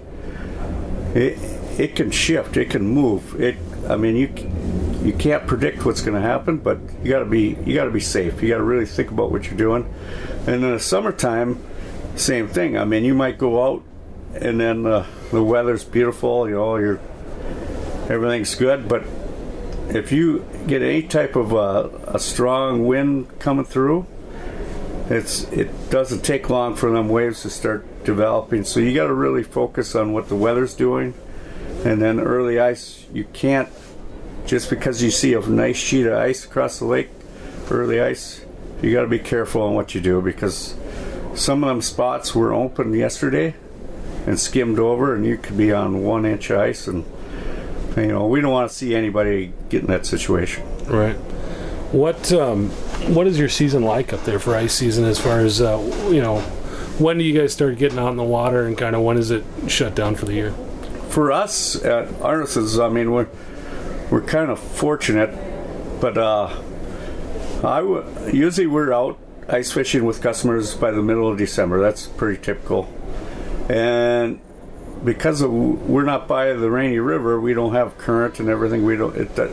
it 1.16 1.38
it 1.80 1.96
can 1.96 2.12
shift, 2.12 2.58
it 2.58 2.70
can 2.70 2.86
move. 2.86 3.40
It, 3.42 3.58
I 3.90 3.96
mean, 3.96 4.16
you 4.16 4.30
you 5.04 5.14
can't 5.14 5.46
predict 5.48 5.86
what's 5.86 6.02
going 6.02 6.22
to 6.22 6.28
happen, 6.28 6.58
but 6.58 6.80
you 7.04 7.10
got 7.10 7.20
to 7.20 7.26
be 7.26 7.58
you 7.66 7.74
got 7.74 7.86
to 7.86 7.92
be 7.92 8.00
safe. 8.00 8.42
You 8.42 8.50
got 8.50 8.58
to 8.58 8.64
really 8.64 8.86
think 8.86 9.12
about 9.12 9.32
what 9.32 9.46
you're 9.46 9.58
doing. 9.58 9.92
And 10.46 10.56
in 10.56 10.62
the 10.62 10.80
summertime, 10.80 11.64
same 12.16 12.48
thing. 12.48 12.78
I 12.78 12.86
mean, 12.86 13.04
you 13.04 13.14
might 13.14 13.38
go 13.38 13.66
out, 13.66 13.84
and 14.36 14.60
then 14.60 14.86
uh, 14.86 15.06
the 15.32 15.44
weather's 15.44 15.84
beautiful. 15.84 16.48
You 16.48 16.56
know, 16.56 16.78
you're 16.78 17.00
everything's 18.10 18.56
good, 18.56 18.88
but 18.88 19.04
if 19.90 20.12
you 20.12 20.46
get 20.68 20.82
any 20.82 21.04
type 21.04 21.36
of 21.36 21.54
uh, 21.54 21.90
a 22.08 22.20
strong 22.20 22.86
wind 22.86 23.40
coming 23.40 23.66
through, 23.66 24.06
it's 25.10 25.44
it 25.52 25.90
doesn't 25.90 26.24
take 26.24 26.50
long 26.50 26.76
for 26.76 26.92
them 26.92 27.10
waves 27.10 27.42
to 27.44 27.50
start 27.50 27.86
developing. 28.04 28.64
So 28.64 28.80
you 28.80 28.94
got 28.94 29.08
to 29.08 29.14
really 29.14 29.44
focus 29.44 29.96
on 29.96 30.14
what 30.14 30.30
the 30.30 30.36
weather's 30.36 30.74
doing, 30.74 31.14
and 31.86 32.02
then 32.02 32.20
early 32.20 32.60
ice. 32.60 33.06
You 33.14 33.26
can't 33.26 33.70
just 34.46 34.70
because 34.70 35.02
you 35.02 35.12
see 35.12 35.34
a 35.34 35.40
nice 35.42 35.78
sheet 35.78 36.06
of 36.06 36.14
ice 36.14 36.46
across 36.46 36.80
the 36.80 36.86
lake, 36.86 37.10
early 37.70 38.02
ice. 38.02 38.44
You 38.82 38.92
got 38.92 39.04
to 39.04 39.08
be 39.08 39.20
careful 39.20 39.62
on 39.62 39.76
what 39.76 39.96
you 39.96 40.02
do 40.02 40.22
because 40.22 40.76
some 41.36 41.64
of 41.64 41.70
them 41.70 41.82
spots 41.82 42.36
were 42.36 42.54
open 42.54 42.94
yesterday 42.94 43.56
and 44.26 44.40
skimmed 44.40 44.80
over, 44.80 45.16
and 45.16 45.26
you 45.26 45.38
could 45.38 45.58
be 45.58 45.72
on 45.72 46.04
one 46.04 46.26
inch 46.26 46.52
ice, 46.52 46.88
and 46.88 47.06
you 47.96 48.08
know 48.08 48.28
we 48.28 48.42
don't 48.42 48.52
want 48.52 48.70
to 48.70 48.76
see 48.76 48.96
anybody 48.96 49.54
get 49.70 49.82
in 49.82 49.88
that 49.88 50.06
situation. 50.06 50.64
Right. 50.86 51.16
What 51.92 52.32
um, 52.34 52.70
what 53.14 53.28
is 53.28 53.38
your 53.38 53.50
season 53.50 53.84
like 53.84 54.14
up 54.14 54.24
there 54.24 54.40
for 54.40 54.56
ice 54.56 54.74
season? 54.74 55.06
As 55.06 55.20
far 55.20 55.40
as 55.40 55.62
uh, 55.62 55.78
you 56.10 56.22
know, 56.22 56.40
when 56.98 57.18
do 57.18 57.24
you 57.24 57.40
guys 57.40 57.54
start 57.54 57.78
getting 57.78 58.00
out 58.00 58.12
in 58.12 58.18
the 58.18 58.24
water, 58.24 58.66
and 58.66 58.78
kind 58.78 58.96
of 58.96 59.02
when 59.02 59.18
is 59.18 59.32
it 59.32 59.44
shut 59.68 59.96
down 59.96 60.16
for 60.16 60.26
the 60.26 60.34
year? 60.34 60.52
For 61.10 61.32
us 61.32 61.76
at 61.84 62.10
Arnesen's, 62.22 62.80
I 62.80 62.90
mean 62.90 63.12
we're 63.12 63.28
we're 64.10 64.22
kind 64.22 64.50
of 64.50 64.60
fortunate, 64.60 65.30
but 66.00 66.18
uh, 66.18 66.62
I 67.64 67.80
w- 67.82 68.06
usually 68.32 68.68
we're 68.68 68.92
out 68.94 69.20
ice 69.50 69.72
fishing 69.72 70.06
with 70.06 70.22
customers 70.22 70.74
by 70.74 70.92
the 70.92 71.02
middle 71.02 71.28
of 71.30 71.38
December. 71.38 71.82
That's 71.82 72.08
pretty 72.08 72.42
typical. 72.42 72.92
And 73.70 74.40
because 75.04 75.42
of, 75.42 75.52
we're 75.52 76.04
not 76.04 76.28
by 76.28 76.54
the 76.54 76.70
Rainy 76.70 77.00
River, 77.00 77.40
we 77.40 77.54
don't 77.54 77.74
have 77.74 77.98
current 77.98 78.40
and 78.40 78.50
everything. 78.50 78.84
We 78.84 78.98
don't. 78.98 79.16
It, 79.16 79.36
that, 79.36 79.52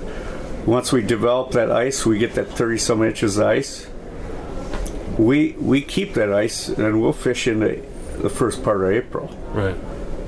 once 0.66 0.92
we 0.92 1.02
develop 1.02 1.52
that 1.52 1.70
ice, 1.70 2.04
we 2.04 2.18
get 2.18 2.34
that 2.34 2.48
thirty 2.48 2.78
some 2.78 3.02
inches 3.02 3.38
of 3.38 3.46
ice. 3.46 3.88
We 5.18 5.52
we 5.58 5.80
keep 5.82 6.14
that 6.14 6.32
ice 6.32 6.68
and 6.68 7.00
we'll 7.00 7.12
fish 7.12 7.46
in 7.46 7.60
the, 7.60 7.82
the 8.18 8.30
first 8.30 8.62
part 8.62 8.82
of 8.82 8.90
April. 8.90 9.28
Right. 9.52 9.76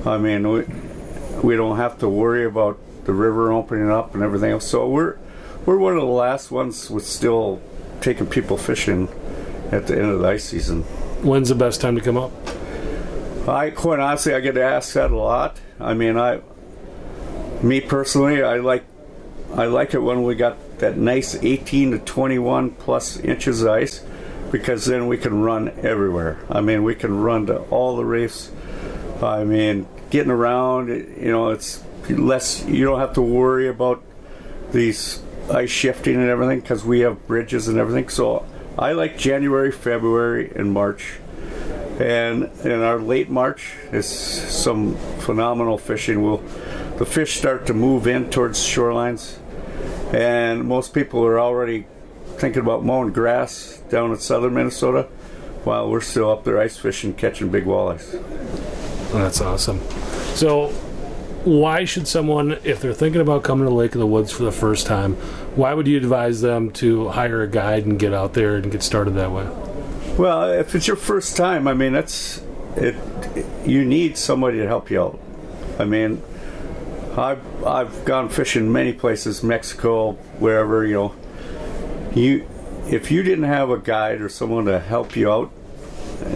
I 0.05 0.17
mean, 0.17 0.49
we 0.49 0.65
we 1.41 1.55
don't 1.55 1.77
have 1.77 1.99
to 1.99 2.09
worry 2.09 2.45
about 2.45 2.79
the 3.05 3.13
river 3.13 3.51
opening 3.51 3.89
up 3.89 4.13
and 4.13 4.23
everything 4.23 4.51
else. 4.51 4.67
So 4.67 4.87
we're 4.87 5.17
we're 5.65 5.77
one 5.77 5.93
of 5.93 6.01
the 6.01 6.07
last 6.07 6.51
ones 6.51 6.89
with 6.89 7.05
still 7.05 7.61
taking 8.01 8.27
people 8.27 8.57
fishing 8.57 9.07
at 9.71 9.87
the 9.87 9.97
end 9.97 10.09
of 10.11 10.19
the 10.19 10.27
ice 10.27 10.45
season. 10.45 10.83
When's 11.21 11.49
the 11.49 11.55
best 11.55 11.79
time 11.79 11.95
to 11.95 12.01
come 12.01 12.17
up? 12.17 12.31
I 13.47 13.71
quite 13.71 13.99
honestly, 13.99 14.33
I 14.33 14.39
get 14.39 14.57
asked 14.57 14.93
that 14.93 15.11
a 15.11 15.17
lot. 15.17 15.59
I 15.79 15.93
mean, 15.93 16.17
I, 16.17 16.39
me 17.61 17.81
personally, 17.81 18.41
I 18.41 18.57
like, 18.57 18.85
I 19.53 19.65
like 19.65 19.93
it 19.93 19.99
when 19.99 20.23
we 20.23 20.35
got 20.35 20.79
that 20.79 20.97
nice 20.97 21.35
18 21.35 21.91
to 21.91 21.99
21 21.99 22.71
plus 22.71 23.17
inches 23.17 23.61
of 23.61 23.69
ice, 23.69 24.03
because 24.51 24.85
then 24.85 25.07
we 25.07 25.17
can 25.17 25.41
run 25.41 25.69
everywhere. 25.81 26.39
I 26.49 26.61
mean, 26.61 26.83
we 26.83 26.95
can 26.95 27.19
run 27.21 27.47
to 27.47 27.57
all 27.63 27.97
the 27.97 28.05
reefs. 28.05 28.49
I 29.21 29.43
mean, 29.43 29.87
getting 30.09 30.31
around, 30.31 30.87
you 30.87 31.31
know, 31.31 31.49
it's 31.49 31.83
less. 32.09 32.65
You 32.65 32.85
don't 32.85 32.99
have 32.99 33.13
to 33.13 33.21
worry 33.21 33.67
about 33.67 34.03
these 34.71 35.21
ice 35.51 35.69
shifting 35.69 36.15
and 36.15 36.29
everything 36.29 36.61
because 36.61 36.85
we 36.85 37.01
have 37.01 37.27
bridges 37.27 37.67
and 37.67 37.77
everything. 37.77 38.09
So 38.09 38.45
I 38.77 38.93
like 38.93 39.17
January, 39.17 39.71
February, 39.71 40.51
and 40.55 40.71
March. 40.71 41.13
And 42.03 42.51
in 42.65 42.81
our 42.81 42.99
late 42.99 43.29
March 43.29 43.75
is 43.93 44.05
some 44.05 44.97
phenomenal 45.19 45.77
fishing. 45.77 46.21
We'll, 46.21 46.43
the 46.97 47.05
fish 47.05 47.37
start 47.37 47.65
to 47.67 47.73
move 47.73 48.07
in 48.07 48.29
towards 48.29 48.59
shorelines, 48.59 49.37
and 50.13 50.65
most 50.65 50.93
people 50.93 51.23
are 51.23 51.39
already 51.39 51.85
thinking 52.35 52.61
about 52.61 52.83
mowing 52.83 53.13
grass 53.13 53.81
down 53.89 54.11
in 54.11 54.17
southern 54.17 54.53
Minnesota, 54.53 55.03
while 55.63 55.89
we're 55.89 56.01
still 56.01 56.29
up 56.29 56.43
there 56.43 56.59
ice 56.59 56.75
fishing, 56.75 57.13
catching 57.13 57.47
big 57.49 57.63
walleyes. 57.63 58.21
That's 59.13 59.39
awesome. 59.39 59.79
So, 60.35 60.71
why 61.45 61.85
should 61.85 62.09
someone, 62.09 62.59
if 62.65 62.81
they're 62.81 62.93
thinking 62.93 63.21
about 63.21 63.43
coming 63.43 63.65
to 63.65 63.73
Lake 63.73 63.95
of 63.95 63.99
the 63.99 64.07
Woods 64.07 64.29
for 64.29 64.43
the 64.43 64.51
first 64.51 64.85
time, 64.85 65.13
why 65.55 65.73
would 65.73 65.87
you 65.87 65.95
advise 65.95 66.41
them 66.41 66.69
to 66.71 67.07
hire 67.07 67.43
a 67.43 67.47
guide 67.47 67.85
and 67.85 67.97
get 67.97 68.13
out 68.13 68.33
there 68.33 68.57
and 68.57 68.69
get 68.69 68.83
started 68.83 69.11
that 69.11 69.31
way? 69.31 69.47
Well, 70.17 70.51
if 70.51 70.75
it's 70.75 70.87
your 70.87 70.95
first 70.95 71.35
time, 71.35 71.67
I 71.67 71.73
mean, 71.73 71.93
that's 71.93 72.43
it. 72.75 72.95
You 73.65 73.83
need 73.83 74.17
somebody 74.17 74.59
to 74.59 74.67
help 74.67 74.91
you 74.91 75.01
out. 75.01 75.19
I 75.79 75.85
mean, 75.85 76.21
I've 77.17 77.65
I've 77.65 78.05
gone 78.05 78.29
fishing 78.29 78.71
many 78.71 78.93
places, 78.93 79.41
Mexico, 79.43 80.13
wherever 80.39 80.85
you 80.85 80.93
know. 80.93 81.15
You, 82.13 82.47
if 82.87 83.09
you 83.09 83.23
didn't 83.23 83.45
have 83.45 83.71
a 83.71 83.79
guide 83.79 84.21
or 84.21 84.29
someone 84.29 84.65
to 84.65 84.79
help 84.79 85.15
you 85.15 85.31
out, 85.31 85.51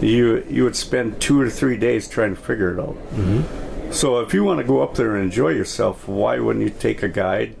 you 0.02 0.44
you 0.48 0.64
would 0.64 0.76
spend 0.76 1.20
two 1.20 1.40
or 1.40 1.48
three 1.48 1.76
days 1.76 2.08
trying 2.08 2.34
to 2.34 2.40
figure 2.40 2.76
it 2.76 2.80
out. 2.80 2.96
Mm-hmm. 3.12 3.92
So 3.92 4.20
if 4.20 4.34
you 4.34 4.44
want 4.44 4.58
to 4.58 4.64
go 4.64 4.82
up 4.82 4.96
there 4.96 5.14
and 5.14 5.24
enjoy 5.24 5.50
yourself, 5.50 6.08
why 6.08 6.38
wouldn't 6.40 6.64
you 6.64 6.70
take 6.70 7.02
a 7.02 7.08
guide 7.08 7.54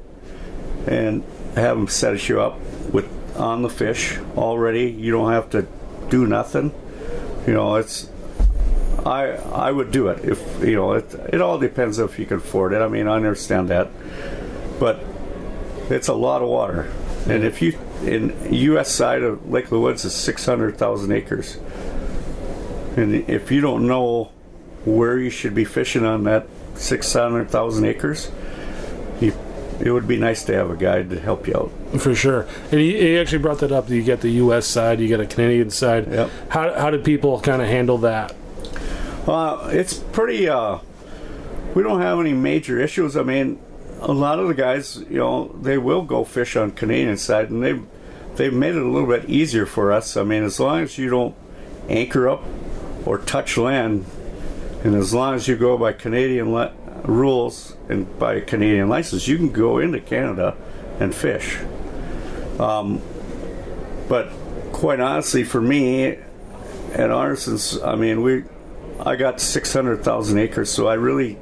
and 0.86 1.22
have 1.54 1.76
them 1.76 1.88
set 1.88 2.28
you 2.28 2.40
up 2.40 2.58
with 2.92 3.08
on 3.36 3.62
the 3.62 3.70
fish 3.70 4.18
already? 4.36 4.90
You 4.90 5.12
don't 5.12 5.32
have 5.32 5.48
to 5.50 5.66
do 6.10 6.26
nothing. 6.26 6.72
You 7.46 7.54
know, 7.54 7.76
it's 7.76 8.08
I 9.04 9.28
I 9.52 9.70
would 9.70 9.90
do 9.90 10.08
it 10.08 10.24
if 10.24 10.62
you 10.62 10.76
know 10.76 10.92
it. 10.92 11.14
It 11.32 11.40
all 11.40 11.58
depends 11.58 11.98
if 11.98 12.18
you 12.18 12.26
can 12.26 12.38
afford 12.38 12.72
it. 12.72 12.82
I 12.82 12.88
mean, 12.88 13.06
I 13.06 13.16
understand 13.16 13.68
that, 13.68 13.88
but 14.78 15.02
it's 15.90 16.08
a 16.08 16.14
lot 16.14 16.42
of 16.42 16.48
water, 16.48 16.90
and 17.28 17.44
if 17.44 17.62
you 17.62 17.78
in 18.04 18.36
U.S. 18.52 18.90
side 18.90 19.22
of 19.22 19.50
Lake 19.50 19.64
of 19.64 19.70
the 19.70 19.80
Woods 19.80 20.04
is 20.04 20.14
six 20.14 20.44
hundred 20.44 20.76
thousand 20.76 21.12
acres, 21.12 21.58
and 22.96 23.14
if 23.28 23.50
you 23.50 23.60
don't 23.60 23.86
know 23.86 24.32
where 24.84 25.18
you 25.18 25.30
should 25.30 25.54
be 25.54 25.64
fishing 25.64 26.04
on 26.04 26.24
that 26.24 26.46
six 26.74 27.12
hundred 27.12 27.50
thousand 27.50 27.84
acres, 27.84 28.30
it 29.80 29.90
would 29.90 30.08
be 30.08 30.16
nice 30.16 30.44
to 30.44 30.54
have 30.54 30.70
a 30.70 30.76
guide 30.76 31.10
to 31.10 31.20
help 31.20 31.46
you 31.46 31.54
out. 31.54 32.00
For 32.00 32.14
sure. 32.14 32.46
And 32.70 32.80
he, 32.80 32.98
he 32.98 33.18
actually 33.18 33.38
brought 33.38 33.58
that 33.58 33.72
up. 33.72 33.88
You 33.88 34.02
get 34.02 34.20
the 34.20 34.30
U.S. 34.30 34.66
side, 34.66 35.00
you 35.00 35.08
get 35.08 35.20
a 35.20 35.26
Canadian 35.26 35.70
side. 35.70 36.10
Yep. 36.10 36.30
How, 36.48 36.74
how 36.74 36.90
did 36.90 37.04
people 37.04 37.40
kind 37.40 37.62
of 37.62 37.68
handle 37.68 37.98
that? 37.98 38.34
Uh, 39.26 39.68
it's 39.72 39.94
pretty. 39.94 40.48
Uh, 40.48 40.78
we 41.74 41.82
don't 41.82 42.00
have 42.00 42.18
any 42.18 42.32
major 42.32 42.80
issues. 42.80 43.16
I 43.16 43.22
mean, 43.22 43.60
a 44.00 44.12
lot 44.12 44.38
of 44.38 44.48
the 44.48 44.54
guys, 44.54 45.04
you 45.10 45.18
know, 45.18 45.48
they 45.60 45.78
will 45.78 46.02
go 46.02 46.24
fish 46.24 46.56
on 46.56 46.70
Canadian 46.70 47.16
side, 47.18 47.50
and 47.50 47.62
they've 47.62 47.84
they've 48.36 48.52
made 48.52 48.74
it 48.74 48.82
a 48.82 48.88
little 48.88 49.08
bit 49.08 49.28
easier 49.28 49.66
for 49.66 49.92
us. 49.92 50.16
I 50.16 50.22
mean, 50.22 50.44
as 50.44 50.58
long 50.58 50.82
as 50.82 50.96
you 50.98 51.10
don't 51.10 51.34
anchor 51.88 52.28
up 52.28 52.42
or 53.04 53.18
touch 53.18 53.56
land, 53.56 54.06
and 54.82 54.94
as 54.94 55.12
long 55.12 55.34
as 55.34 55.46
you 55.46 55.56
go 55.56 55.76
by 55.76 55.92
Canadian 55.92 56.52
le- 56.52 56.72
rules 57.04 57.76
and 57.88 58.18
by 58.18 58.40
Canadian 58.40 58.88
license, 58.88 59.26
you 59.28 59.36
can 59.36 59.50
go 59.50 59.78
into 59.78 60.00
Canada 60.00 60.56
and 61.00 61.14
fish. 61.14 61.58
Um, 62.58 63.00
but 64.08 64.30
quite 64.72 65.00
honestly, 65.00 65.44
for 65.44 65.60
me, 65.60 66.18
at 66.92 67.10
Arnesen's, 67.10 67.80
I 67.82 67.94
mean, 67.94 68.22
we, 68.22 68.44
I 69.00 69.16
got 69.16 69.40
six 69.40 69.72
hundred 69.72 70.02
thousand 70.02 70.38
acres, 70.38 70.70
so 70.70 70.88
I 70.88 70.94
really, 70.94 71.38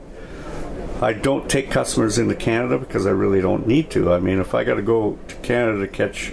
I 1.00 1.12
don't 1.12 1.48
take 1.48 1.70
customers 1.70 2.18
into 2.18 2.34
Canada 2.34 2.78
because 2.78 3.06
I 3.06 3.10
really 3.10 3.40
don't 3.40 3.66
need 3.66 3.90
to. 3.90 4.12
I 4.12 4.20
mean, 4.20 4.40
if 4.40 4.54
I 4.54 4.64
got 4.64 4.75
to 4.75 4.82
go 4.82 5.18
to 5.28 5.34
Canada 5.36 5.80
to 5.80 5.88
catch 5.88 6.32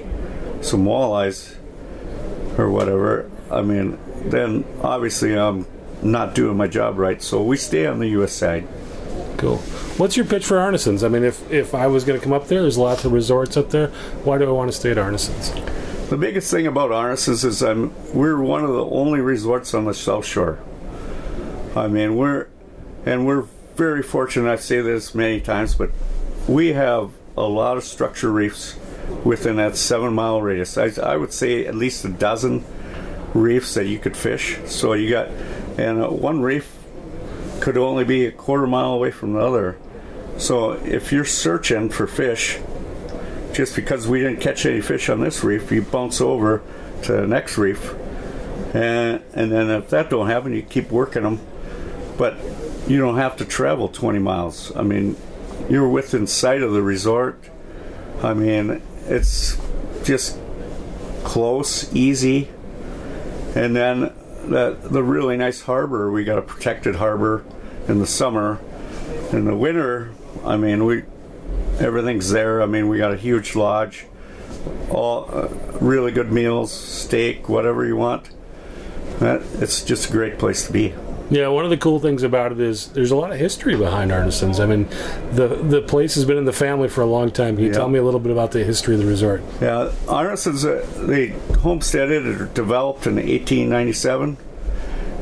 some 0.62 0.86
walleyes 0.86 1.56
or 2.58 2.70
whatever, 2.70 3.30
I 3.52 3.62
mean, 3.62 3.98
then 4.26 4.66
obviously 4.82 5.38
I'm 5.38 5.66
not 6.02 6.36
doing 6.36 6.58
my 6.58 6.68
job 6.68 6.98
right. 6.98 7.22
So 7.22 7.44
we 7.44 7.58
stay 7.58 7.86
on 7.86 8.00
the 8.00 8.10
U.S. 8.10 8.34
side. 8.34 8.68
Cool. 9.44 9.58
What's 9.98 10.16
your 10.16 10.26
pitch 10.26 10.46
for 10.46 10.58
Arnesen's? 10.58 11.04
I 11.04 11.10
mean, 11.10 11.26
if, 11.26 11.52
if 11.52 11.76
I 11.76 11.88
was 11.88 12.06
going 12.06 12.18
to 12.18 12.24
come 12.24 12.32
up 12.32 12.48
there, 12.48 12.62
there's 12.62 12.78
lots 12.78 13.04
of 13.04 13.12
resorts 13.12 13.58
up 13.58 13.72
there. 13.72 13.88
Why 14.24 14.38
do 14.38 14.48
I 14.48 14.52
want 14.52 14.72
to 14.72 14.78
stay 14.78 14.92
at 14.92 14.98
Arnesen's? 14.98 15.52
The 16.10 16.16
biggest 16.16 16.50
thing 16.50 16.66
about 16.66 16.94
Arnesen's 16.94 17.44
is 17.44 17.62
I'm, 17.62 17.94
we're 18.14 18.42
one 18.42 18.64
of 18.64 18.70
the 18.70 18.86
only 18.86 19.20
resorts 19.20 19.74
on 19.74 19.84
the 19.84 19.94
South 19.94 20.26
Shore. 20.26 20.60
I 21.76 21.88
mean, 21.88 22.16
we're 22.16 22.48
and 23.06 23.28
we're 23.28 23.48
very 23.76 24.02
fortunate. 24.02 24.50
I 24.50 24.56
say 24.56 24.80
this 24.80 25.14
many 25.14 25.42
times, 25.42 25.76
but 25.76 25.90
we 26.48 26.72
have 26.72 27.12
a 27.36 27.44
lot 27.44 27.76
of 27.76 27.84
structure 27.84 28.32
reefs 28.32 28.78
within 29.26 29.58
that 29.58 29.76
seven 29.76 30.14
mile 30.14 30.42
radius. 30.42 30.78
I, 30.78 30.92
I 31.02 31.18
would 31.18 31.34
say 31.34 31.66
at 31.66 31.76
least 31.76 32.06
a 32.06 32.10
dozen 32.10 32.64
reefs 33.34 33.74
that 33.74 33.88
you 33.88 34.00
could 34.00 34.16
fish. 34.16 34.60
So 34.68 34.94
you 34.94 35.10
got, 35.10 35.28
and 35.78 36.02
uh, 36.02 36.08
one 36.08 36.42
reef 36.42 36.73
could 37.64 37.78
only 37.78 38.04
be 38.04 38.26
a 38.26 38.32
quarter 38.32 38.68
mile 38.68 38.92
away 38.92 39.10
from 39.10 39.32
the 39.32 39.40
other. 39.40 39.78
So 40.38 40.72
if 40.72 41.14
you're 41.14 41.24
searching 41.24 41.88
for 41.88 42.08
fish, 42.08 42.60
just 43.54 43.74
because 43.74 44.06
we 44.06 44.20
didn't 44.20 44.42
catch 44.42 44.66
any 44.66 44.82
fish 44.82 45.08
on 45.08 45.22
this 45.22 45.46
reef, 45.46 45.72
you 45.72 45.82
bounce 45.82 46.20
over 46.20 46.62
to 47.04 47.14
the 47.14 47.26
next 47.26 47.58
reef, 47.58 47.94
and 48.74 49.24
and 49.34 49.50
then 49.50 49.70
if 49.70 49.90
that 49.92 50.10
don't 50.10 50.28
happen, 50.28 50.52
you 50.52 50.62
keep 50.62 50.92
working 50.92 51.24
them. 51.24 51.40
But 52.18 52.36
you 52.86 53.00
don't 53.00 53.16
have 53.16 53.38
to 53.38 53.46
travel 53.46 53.88
20 53.88 54.20
miles. 54.20 54.76
I 54.76 54.82
mean, 54.82 55.16
you're 55.70 55.88
within 55.88 56.28
sight 56.28 56.64
of 56.64 56.74
the 56.74 56.82
resort. 56.82 57.42
I 58.22 58.34
mean, 58.34 58.82
it's 59.06 59.58
just 60.04 60.38
close, 61.24 61.96
easy, 61.96 62.50
and 63.56 63.74
then 63.74 64.12
the 64.44 64.78
the 64.82 65.04
really 65.04 65.38
nice 65.38 65.62
harbor. 65.62 66.12
We 66.12 66.24
got 66.24 66.38
a 66.38 66.42
protected 66.42 66.96
harbor 66.96 67.44
in 67.88 68.00
the 68.00 68.08
summer. 68.08 68.60
In 69.32 69.46
the 69.46 69.56
winter, 69.56 70.12
I 70.46 70.58
mean, 70.58 70.86
we 70.86 71.04
everything's 71.80 72.30
there. 72.30 72.62
I 72.62 72.66
mean, 72.66 72.88
we 72.88 72.98
got 72.98 73.14
a 73.14 73.18
huge 73.18 73.56
lodge, 73.56 74.06
all 74.90 75.30
uh, 75.32 75.48
really 75.80 76.12
good 76.12 76.32
meals, 76.32 76.72
steak, 76.72 77.50
whatever 77.50 77.86
you 77.86 77.96
want. 77.96 78.30
That 79.20 79.42
it's 79.60 79.84
just 79.84 80.10
a 80.10 80.12
great 80.12 80.38
place 80.38 80.66
to 80.68 80.74
be. 80.74 80.94
Yeah, 81.34 81.48
one 81.48 81.64
of 81.64 81.72
the 81.72 81.78
cool 81.78 82.00
things 82.00 82.22
about 82.22 82.52
it 82.52 82.60
is 82.60 82.90
there's 82.90 83.10
a 83.10 83.16
lot 83.16 83.32
of 83.32 83.40
history 83.40 83.76
behind 83.76 84.12
Arnesen's. 84.12 84.60
I 84.60 84.68
mean, 84.68 84.88
the 85.32 85.48
the 85.48 85.82
place 85.82 86.14
has 86.14 86.26
been 86.26 86.38
in 86.38 86.46
the 86.46 86.54
family 86.54 86.88
for 86.88 87.02
a 87.02 87.08
long 87.08 87.32
time. 87.32 87.56
Can 87.56 87.64
you 87.64 87.72
Yeah. 87.72 87.78
tell 87.78 87.90
me 87.90 87.98
a 87.98 88.04
little 88.04 88.20
bit 88.20 88.32
about 88.32 88.52
the 88.52 88.64
history 88.64 88.94
of 88.94 89.02
the 89.02 89.08
resort? 89.08 89.42
Yeah, 89.60 89.90
Arnesen's 90.08 90.64
uh, 90.64 90.86
they 90.98 91.30
homesteaded 91.62 92.28
or 92.28 92.46
developed 92.54 93.08
in 93.08 93.16
1897, 93.16 94.38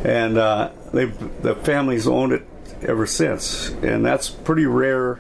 and 0.04 0.38
uh, 0.38 0.72
they 0.94 1.06
the 1.06 1.56
family's 1.56 2.06
owned 2.08 2.34
it 2.34 2.44
ever 2.86 3.06
since, 3.06 3.70
and 3.82 4.04
that's 4.06 4.28
pretty 4.30 4.66
rare 4.66 5.20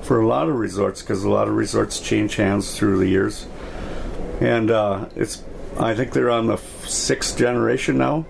for 0.00 0.18
a 0.18 0.26
lot 0.26 0.48
of 0.48 0.54
resorts 0.56 1.02
because 1.02 1.24
a 1.24 1.30
lot 1.30 1.46
of 1.46 1.54
resorts 1.54 2.00
change 2.00 2.36
hands 2.36 2.74
through 2.78 2.96
the 2.98 3.06
years, 3.08 3.44
and 4.40 4.70
uh, 4.70 5.04
it's 5.14 5.42
I 5.78 5.94
think 5.94 6.12
they're 6.14 6.30
on 6.30 6.46
the 6.46 6.56
sixth 6.86 7.36
generation 7.36 7.98
now, 7.98 8.24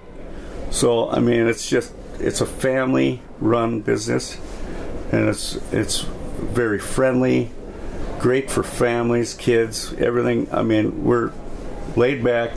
so 0.73 1.09
I 1.09 1.21
mean 1.21 1.47
it's 1.47 1.69
just 1.69 1.93
it's 2.19 2.41
a 2.41 2.47
family 2.47 3.23
run 3.39 3.81
business, 3.83 4.37
and 5.13 5.29
it's 5.29 5.55
it's 5.73 6.01
very 6.01 6.81
friendly 6.81 7.53
great 8.23 8.49
for 8.49 8.63
families, 8.63 9.35
kids, 9.35 9.93
everything. 9.95 10.49
I 10.53 10.63
mean, 10.63 11.05
we're 11.05 11.33
laid 11.97 12.23
back, 12.23 12.57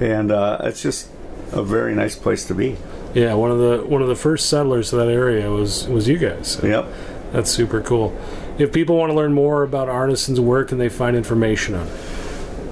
and 0.00 0.30
uh, 0.30 0.58
it's 0.62 0.80
just 0.80 1.10
a 1.52 1.62
very 1.62 1.94
nice 1.94 2.14
place 2.14 2.46
to 2.46 2.54
be. 2.54 2.76
Yeah, 3.12 3.34
one 3.34 3.50
of 3.50 3.58
the 3.58 3.84
one 3.84 4.00
of 4.00 4.08
the 4.08 4.14
first 4.14 4.48
settlers 4.48 4.90
to 4.90 4.96
that 4.96 5.08
area 5.08 5.50
was 5.50 5.88
was 5.88 6.08
you 6.08 6.16
guys. 6.16 6.60
Yep. 6.62 6.86
That's 7.32 7.50
super 7.50 7.80
cool. 7.80 8.16
If 8.58 8.72
people 8.72 8.96
want 8.96 9.10
to 9.10 9.14
learn 9.14 9.32
more 9.32 9.62
about 9.62 9.88
Arnesen's 9.88 10.40
work 10.40 10.72
and 10.72 10.80
they 10.80 10.88
find 10.88 11.16
information 11.16 11.74
on 11.74 11.86
it, 11.86 11.92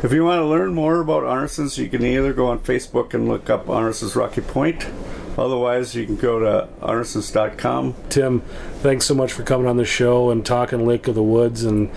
If 0.02 0.12
you 0.12 0.24
want 0.24 0.38
to 0.40 0.46
learn 0.46 0.74
more 0.74 1.00
about 1.00 1.24
Arnesen's, 1.24 1.76
you 1.76 1.88
can 1.88 2.04
either 2.04 2.32
go 2.32 2.46
on 2.46 2.60
Facebook 2.60 3.14
and 3.14 3.28
look 3.28 3.50
up 3.50 3.68
Arnesen's 3.68 4.14
Rocky 4.14 4.40
Point. 4.40 4.86
Otherwise, 5.36 5.94
you 5.94 6.06
can 6.06 6.16
go 6.16 6.38
to 6.38 6.68
arnesens.com. 6.80 7.94
Tim, 8.08 8.40
thanks 8.80 9.06
so 9.06 9.14
much 9.14 9.32
for 9.32 9.42
coming 9.44 9.66
on 9.66 9.76
the 9.76 9.84
show 9.84 10.30
and 10.30 10.44
talking 10.44 10.86
Lake 10.86 11.06
of 11.08 11.14
the 11.14 11.22
Woods. 11.22 11.64
And 11.64 11.90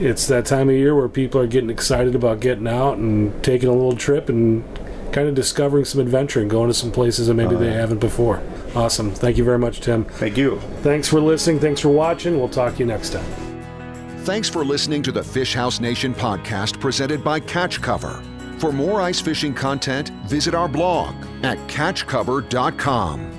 it's 0.00 0.26
that 0.26 0.46
time 0.46 0.68
of 0.68 0.74
year 0.74 0.94
where 0.94 1.08
people 1.08 1.40
are 1.40 1.46
getting 1.46 1.70
excited 1.70 2.14
about 2.14 2.40
getting 2.40 2.66
out 2.66 2.98
and 2.98 3.42
taking 3.42 3.68
a 3.68 3.72
little 3.72 3.96
trip 3.96 4.28
and 4.28 4.64
kind 5.12 5.28
of 5.28 5.34
discovering 5.34 5.84
some 5.84 6.00
adventure 6.00 6.40
and 6.40 6.50
going 6.50 6.68
to 6.68 6.74
some 6.74 6.92
places 6.92 7.28
that 7.28 7.34
maybe 7.34 7.54
oh, 7.54 7.58
they 7.58 7.72
haven't 7.72 7.98
before. 7.98 8.42
Awesome. 8.74 9.12
Thank 9.12 9.36
you 9.36 9.44
very 9.44 9.58
much, 9.58 9.80
Tim. 9.80 10.04
Thank 10.04 10.36
you. 10.36 10.60
Thanks 10.82 11.08
for 11.08 11.20
listening. 11.20 11.60
Thanks 11.60 11.80
for 11.80 11.88
watching. 11.88 12.38
We'll 12.38 12.48
talk 12.48 12.74
to 12.74 12.78
you 12.80 12.86
next 12.86 13.10
time. 13.10 13.47
Thanks 14.28 14.46
for 14.46 14.62
listening 14.62 15.02
to 15.04 15.10
the 15.10 15.22
Fish 15.22 15.54
House 15.54 15.80
Nation 15.80 16.12
podcast 16.12 16.78
presented 16.78 17.24
by 17.24 17.40
Catch 17.40 17.80
Cover. 17.80 18.22
For 18.58 18.70
more 18.70 19.00
ice 19.00 19.22
fishing 19.22 19.54
content, 19.54 20.10
visit 20.26 20.54
our 20.54 20.68
blog 20.68 21.14
at 21.42 21.56
catchcover.com. 21.66 23.37